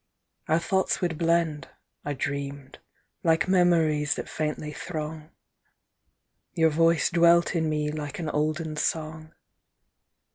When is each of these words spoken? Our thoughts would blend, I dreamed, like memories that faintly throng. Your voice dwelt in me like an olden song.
Our 0.47 0.57
thoughts 0.57 0.99
would 0.99 1.19
blend, 1.19 1.67
I 2.03 2.13
dreamed, 2.13 2.79
like 3.23 3.47
memories 3.47 4.15
that 4.15 4.27
faintly 4.27 4.73
throng. 4.73 5.29
Your 6.55 6.71
voice 6.71 7.11
dwelt 7.11 7.55
in 7.55 7.69
me 7.69 7.91
like 7.91 8.17
an 8.17 8.27
olden 8.27 8.77
song. 8.77 9.35